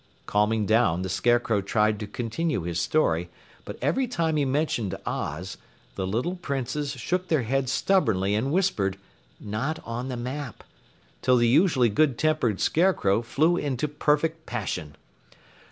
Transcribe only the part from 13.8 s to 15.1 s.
perfect passion.